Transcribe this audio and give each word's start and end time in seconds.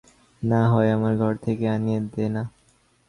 না 0.41 0.61
হয় 0.71 0.89
আমার 0.91 1.13
ঘর 1.17 1.33
থেকেই 1.45 1.69
আনিয়ে 1.69 1.99
দে-না। 2.13 2.43